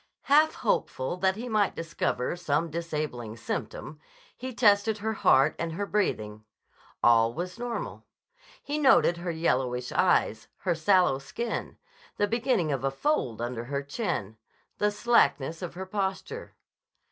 Half 0.23 0.55
hopeful 0.55 1.15
that 1.17 1.35
he 1.35 1.47
might 1.47 1.75
discover 1.75 2.35
some 2.35 2.71
disabling 2.71 3.37
symptom, 3.37 3.99
he 4.35 4.51
tested 4.51 4.97
her 4.97 5.13
heart 5.13 5.55
and 5.59 5.73
her 5.73 5.85
breathing. 5.85 6.43
All 7.03 7.35
was 7.35 7.59
normal. 7.59 8.07
He 8.63 8.79
noted 8.79 9.17
her 9.17 9.29
yellowish 9.29 9.91
eyes, 9.91 10.47
her 10.61 10.73
sallow 10.73 11.19
skin, 11.19 11.77
the 12.17 12.25
beginning 12.27 12.71
of 12.71 12.83
a 12.83 12.89
fold 12.89 13.43
under 13.43 13.65
her 13.65 13.83
chin, 13.83 14.37
the 14.79 14.89
slackness 14.89 15.61
of 15.61 15.75
her 15.75 15.85
posture. 15.85 16.55